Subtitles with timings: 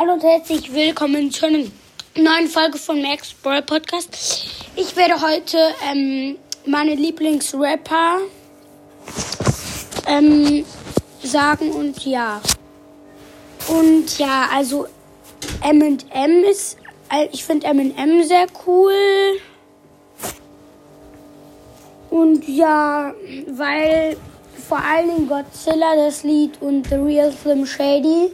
[0.00, 1.64] Hallo und herzlich willkommen zu einer
[2.16, 4.16] neuen Folge von Max Brawl Podcast.
[4.76, 5.58] Ich werde heute
[5.90, 8.18] ähm, meine Lieblingsrapper
[10.06, 10.64] ähm,
[11.20, 12.40] sagen und ja.
[13.66, 14.86] Und ja, also
[15.64, 16.78] M&M ist,
[17.12, 18.92] äh, ich finde M&M sehr cool.
[22.10, 23.12] Und ja,
[23.48, 24.16] weil
[24.68, 28.30] vor allen Dingen Godzilla das Lied und The Real Slim Shady.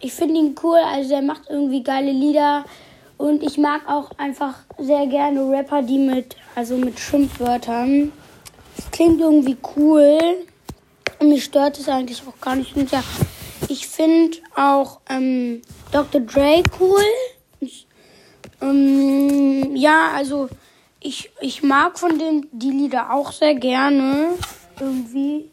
[0.00, 2.64] Ich finde ihn cool, also er macht irgendwie geile Lieder.
[3.16, 8.12] Und ich mag auch einfach sehr gerne Rapper, die mit, also mit Schimpfwörtern.
[8.76, 10.18] Das klingt irgendwie cool.
[11.18, 12.76] Und mich stört es eigentlich auch gar nicht.
[12.76, 13.02] Und ja,
[13.68, 16.20] ich finde auch ähm, Dr.
[16.20, 17.02] Dre cool.
[18.60, 20.48] Ähm, ja, also
[21.00, 24.30] ich, ich mag von dem die Lieder auch sehr gerne.
[24.78, 25.50] Irgendwie.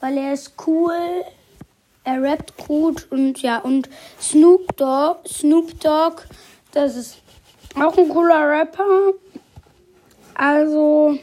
[0.00, 1.24] Weil er ist cool.
[2.04, 3.88] Er rappt gut und ja, und
[4.20, 6.22] Snoop Dogg, Snoop Dogg,
[6.72, 7.22] das ist
[7.76, 9.14] auch ein cooler Rapper.
[10.34, 11.18] Also,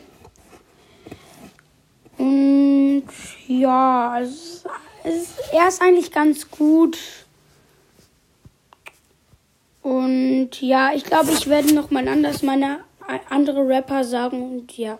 [2.17, 3.03] und
[3.47, 4.63] ja, es,
[5.03, 6.97] es, er ist eigentlich ganz gut.
[9.83, 12.79] Und ja, ich glaube, ich werde noch mal anders meine
[13.29, 14.97] andere Rapper sagen und ja.